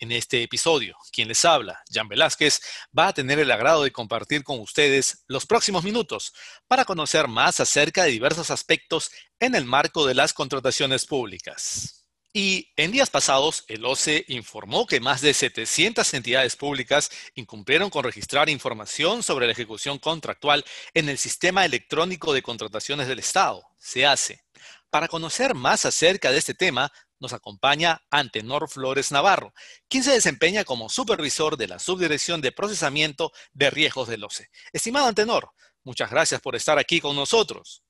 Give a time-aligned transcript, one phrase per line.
[0.00, 2.60] En este episodio, quien les habla, Jan Velázquez,
[2.96, 6.32] va a tener el agrado de compartir con ustedes los próximos minutos
[6.68, 9.10] para conocer más acerca de diversos aspectos
[9.40, 12.06] en el marco de las contrataciones públicas.
[12.32, 18.04] Y en días pasados, el OCE informó que más de 700 entidades públicas incumplieron con
[18.04, 24.44] registrar información sobre la ejecución contractual en el Sistema Electrónico de Contrataciones del Estado, SEACE.
[24.90, 29.52] Para conocer más acerca de este tema, nos acompaña Antenor Flores Navarro,
[29.88, 34.48] quien se desempeña como supervisor de la Subdirección de Procesamiento de Riesgos del OCE.
[34.72, 35.50] Estimado Antenor,
[35.84, 37.82] muchas gracias por estar aquí con nosotros.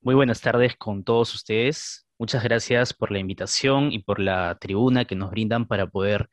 [0.00, 2.06] Muy buenas tardes con todos ustedes.
[2.18, 6.30] Muchas gracias por la invitación y por la tribuna que nos brindan para poder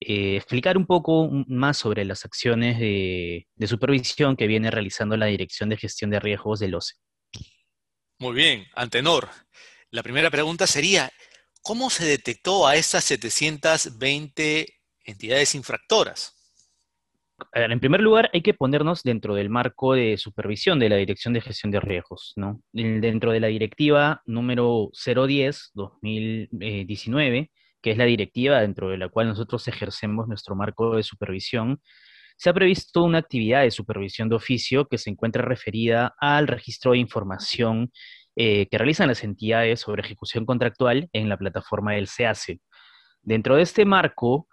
[0.00, 5.26] eh, explicar un poco más sobre las acciones de, de supervisión que viene realizando la
[5.26, 6.94] Dirección de Gestión de Riesgos del OCE.
[8.18, 9.28] Muy bien, Antenor.
[9.90, 11.10] La primera pregunta sería,
[11.66, 14.66] ¿Cómo se detectó a estas 720
[15.06, 16.36] entidades infractoras?
[17.54, 21.40] En primer lugar, hay que ponernos dentro del marco de supervisión de la Dirección de
[21.40, 22.60] Gestión de Riesgos, ¿no?
[22.70, 29.66] Dentro de la directiva número 010-2019, que es la directiva dentro de la cual nosotros
[29.66, 31.80] ejercemos nuestro marco de supervisión,
[32.36, 36.92] se ha previsto una actividad de supervisión de oficio que se encuentra referida al registro
[36.92, 37.90] de información
[38.36, 42.60] eh, que realizan las entidades sobre ejecución contractual en la plataforma del SEACE.
[43.22, 44.48] Dentro de este marco,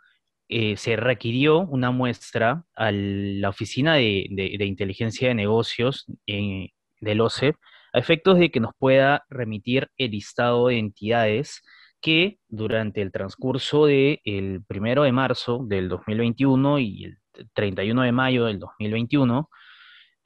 [0.53, 4.27] eh, se requirió una muestra a la Oficina de,
[4.59, 7.55] Inteligencia de Negocios del OCE
[7.93, 11.63] a efectos de que nos pueda remitir el listado de entidades
[12.01, 17.17] que durante el transcurso del el primero de marzo del 2021 y el
[17.53, 19.49] 31 de mayo del 2021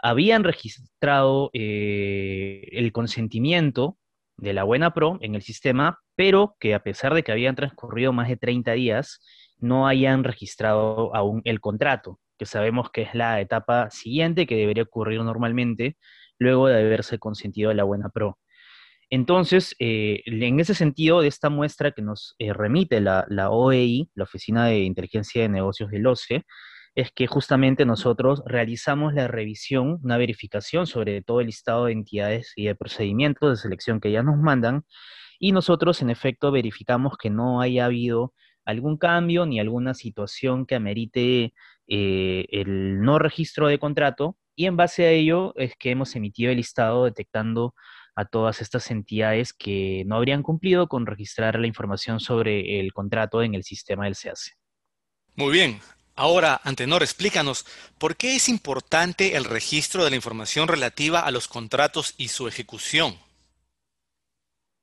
[0.02, 3.98] habían registrado eh, el consentimiento
[4.38, 8.14] de la buena pro en el sistema, pero que a pesar de que habían transcurrido
[8.14, 9.22] más de 30 días,
[9.60, 14.84] no hayan registrado aún el contrato, que sabemos que es la etapa siguiente que debería
[14.84, 15.98] ocurrir normalmente
[16.38, 18.38] luego de haberse consentido la buena pro.
[19.10, 24.10] Entonces, eh, en ese sentido, de esta muestra que nos eh, remite la, la OEI,
[24.16, 26.44] la Oficina de Inteligencia de Negocios del OCE,
[26.96, 32.54] es que justamente nosotros realizamos la revisión, una verificación sobre todo el listado de entidades
[32.56, 34.86] y de procedimientos de selección que ya nos mandan,
[35.38, 38.34] y nosotros en efecto verificamos que no haya habido
[38.64, 41.54] algún cambio ni alguna situación que amerite
[41.88, 46.50] eh, el no registro de contrato, y en base a ello es que hemos emitido
[46.50, 47.76] el listado detectando
[48.16, 53.44] a todas estas entidades que no habrían cumplido con registrar la información sobre el contrato
[53.44, 54.54] en el sistema del SEACE.
[55.36, 55.80] Muy bien,
[56.18, 57.66] Ahora, Antenor, explícanos,
[57.98, 62.48] ¿por qué es importante el registro de la información relativa a los contratos y su
[62.48, 63.16] ejecución?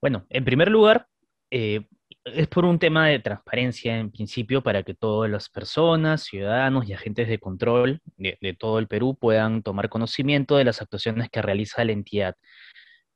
[0.03, 1.07] Bueno, en primer lugar,
[1.51, 1.87] eh,
[2.25, 6.93] es por un tema de transparencia en principio para que todas las personas, ciudadanos y
[6.93, 11.85] agentes de control de, todo el Perú puedan tomar conocimiento de las actuaciones que realiza
[11.85, 12.35] la entidad.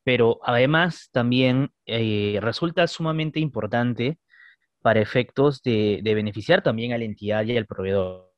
[0.04, 4.18] Pero además también eh, resulta sumamente importante
[4.86, 8.30] para efectos de, beneficiar también a la entidad y al proveedor,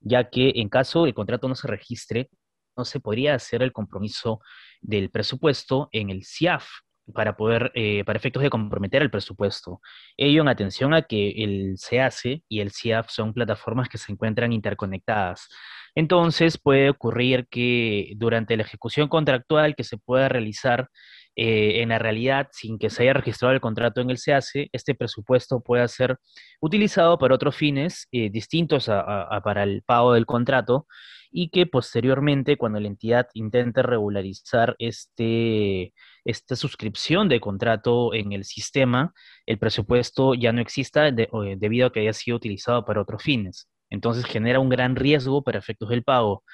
[0.00, 2.28] ya que en caso el contrato no se registre,
[2.76, 4.40] no se podría hacer el compromiso
[4.82, 6.66] del presupuesto en el CIAF
[7.14, 9.80] para poder, eh, para efectos de comprometer el presupuesto.
[10.18, 14.52] Ello en atención a que el CACE y el CIAF son plataformas que se encuentran
[14.52, 15.48] interconectadas.
[15.94, 20.90] Entonces puede ocurrir que durante la ejecución contractual que se pueda realizar
[21.36, 24.94] eh, en la realidad, sin que se haya registrado el contrato en el SEACE, este
[24.94, 26.18] presupuesto pueda ser
[26.60, 30.86] utilizado para otros fines eh, distintos a, para el pago del contrato
[31.32, 35.92] y que posteriormente, cuando la entidad intente regularizar este,
[36.24, 39.12] esta suscripción de contrato en el sistema,
[39.44, 43.68] el presupuesto ya no exista debido a que haya sido utilizado para otros fines.
[43.90, 46.44] Entonces genera un gran riesgo para efectos del pago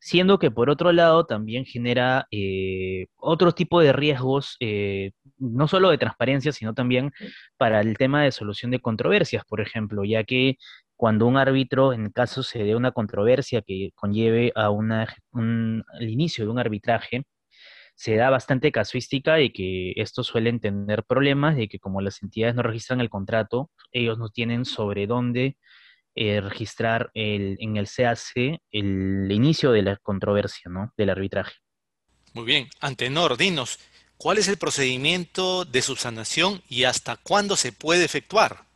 [0.00, 5.90] siendo que por otro lado también genera eh, otro tipo de riesgos, eh, no solo
[5.90, 7.12] de transparencia, sino también
[7.56, 10.56] para el tema de solución de controversias, por ejemplo, ya que
[10.96, 16.08] cuando un árbitro, en caso se dé una controversia que conlleve a una, un, al
[16.08, 17.24] inicio de un arbitraje,
[17.94, 22.54] se da bastante casuística de que estos suelen tener problemas, de que como las entidades
[22.54, 25.56] no registran el contrato, ellos no tienen sobre dónde
[26.14, 30.92] eh, registrar en el CAC el inicio de la controversia, ¿no?
[30.96, 31.54] Del arbitraje.
[32.34, 32.68] Muy bien.
[32.80, 33.78] Antenor, dinos,
[34.16, 38.68] ¿cuál es el procedimiento de subsanación y hasta cuándo se puede efectuar?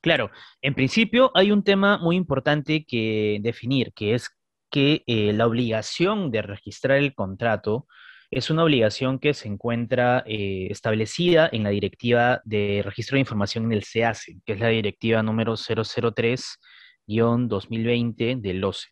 [0.00, 0.30] Claro,
[0.62, 4.30] en principio hay un tema muy importante que definir, que es
[4.70, 7.86] que eh, la obligación de registrar el contrato
[8.30, 13.64] es una obligación que se encuentra eh, establecida en la Directiva de Registro de Información
[13.64, 18.88] en el SEACE, que es la Directiva número 003-2020 del OCE.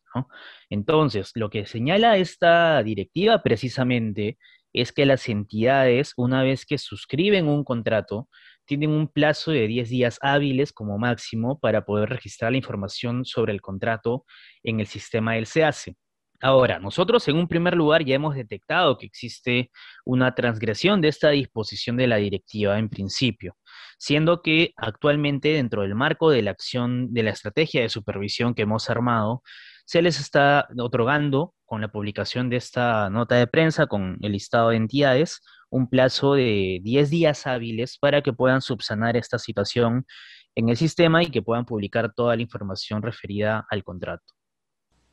[0.71, 4.39] Entonces, lo que señala esta directiva precisamente
[4.73, 8.29] es que las entidades, una vez que suscriben un contrato,
[8.65, 13.53] tienen un plazo de 10 días hábiles como máximo para poder registrar la información sobre
[13.53, 14.25] el contrato
[14.63, 15.97] en el sistema del SEACE.
[16.41, 19.71] Ahora, nosotros en un primer lugar ya hemos detectado que existe
[20.05, 23.57] una transgresión de esta disposición de la directiva en principio,
[23.99, 28.63] siendo que actualmente dentro del marco de la acción de la estrategia de supervisión que
[28.63, 29.43] hemos armado,
[29.87, 34.71] se les está otorgando con la publicación de esta nota de prensa con el listado
[34.71, 35.41] de entidades
[35.71, 40.07] un plazo de 10 días hábiles para que puedan subsanar esta situación
[40.55, 44.35] en el sistema y que puedan publicar toda la información referida al contrato.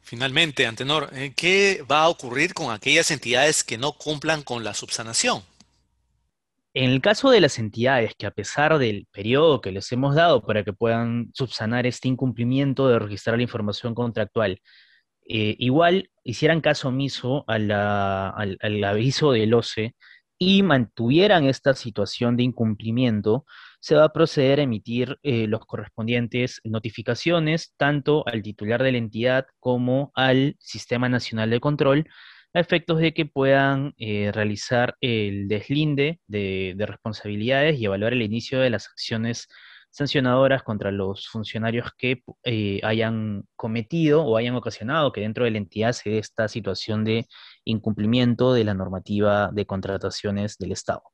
[0.04, 4.74] Finalmente, Antenor, eh, ¿qué va a ocurrir con aquellas entidades que no cumplan con la
[4.74, 5.42] subsanación?
[6.76, 10.44] En el caso de las entidades que a pesar del periodo que les hemos dado
[10.44, 14.60] para que puedan subsanar este incumplimiento de registrar la información contractual,
[15.26, 19.96] eh, igual hicieran caso omiso al, al, aviso del OCE
[20.38, 23.46] y mantuvieran esta situación de incumplimiento,
[23.84, 28.98] se va a proceder a emitir eh, los correspondientes notificaciones tanto al titular de la
[28.98, 32.08] entidad como al Sistema Nacional de Control
[32.54, 38.62] a efectos de que puedan eh, realizar el deslinde de, responsabilidades y evaluar el inicio
[38.62, 39.50] de las acciones
[39.92, 45.58] sancionadoras contra los funcionarios que eh, hayan cometido o hayan ocasionado que dentro de la
[45.58, 47.26] entidad se dé esta situación de
[47.66, 51.13] incumplimiento de la normativa de contrataciones del Estado.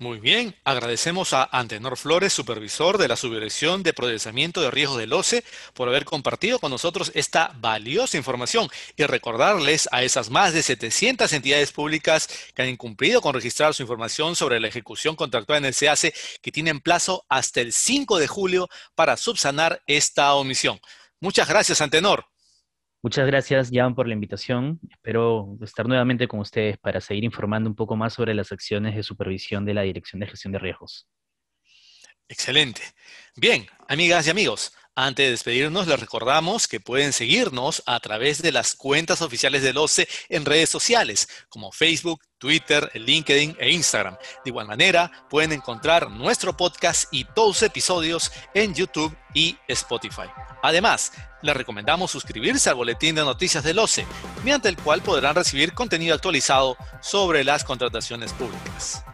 [0.00, 5.12] Muy bien, agradecemos a Antenor Flores, supervisor de la Subdirección de Procesamiento de Riesgos del
[5.12, 5.44] OCE,
[5.74, 11.30] por haber compartido con nosotros esta valiosa información y recordarles a esas más de 700
[11.34, 15.74] entidades públicas que han incumplido con registrar su información sobre la ejecución contractual en el
[15.74, 20.80] SEACE que tienen plazo hasta el 5 de julio para subsanar esta omisión.
[21.20, 22.24] Muchas gracias, Antenor.
[23.02, 24.78] Muchas gracias, Jan, por la invitación.
[24.90, 29.02] Espero estar nuevamente con ustedes para seguir informando un poco más sobre las acciones de
[29.02, 31.08] supervisión de la Dirección de Gestión de Riesgos.
[32.28, 32.82] Excelente.
[33.36, 38.52] Bien, amigas y amigos, antes de despedirnos, les recordamos que pueden seguirnos a través de
[38.52, 44.16] las cuentas oficiales del OCE en redes sociales como Facebook, Twitter, LinkedIn e Instagram.
[44.44, 50.28] De igual manera, pueden encontrar nuestro podcast y todos episodios en YouTube y Spotify.
[50.62, 51.12] Además,
[51.42, 54.06] les recomendamos suscribirse al boletín de noticias del OCE,
[54.42, 59.04] mediante el cual podrán recibir contenido actualizado sobre las contrataciones públicas.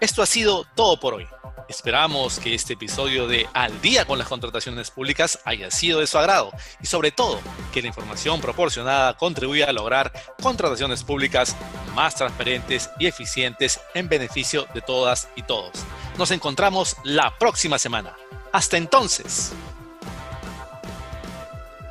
[0.00, 1.26] Esto ha sido todo por hoy.
[1.68, 6.16] Esperamos que este episodio de Al día con las contrataciones públicas haya sido de su
[6.16, 7.40] agrado y sobre todo
[7.72, 11.56] que la información proporcionada contribuya a lograr contrataciones públicas
[11.94, 15.72] más transparentes y eficientes en beneficio de todas y todos.
[16.18, 18.14] Nos encontramos la próxima semana.
[18.52, 19.52] Hasta entonces.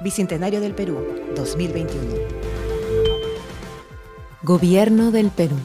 [0.02, 2.16] Bicentenario del Perú, 2021.
[4.42, 5.58] Gobierno del Perú.